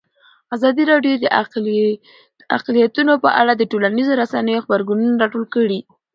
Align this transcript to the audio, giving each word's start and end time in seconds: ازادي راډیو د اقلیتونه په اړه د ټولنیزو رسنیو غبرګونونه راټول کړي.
ازادي 0.55 0.83
راډیو 0.91 1.15
د 1.19 1.25
اقلیتونه 2.57 3.13
په 3.23 3.29
اړه 3.41 3.53
د 3.55 3.63
ټولنیزو 3.71 4.17
رسنیو 4.21 4.63
غبرګونونه 4.65 5.15
راټول 5.23 5.43
کړي. 5.55 5.79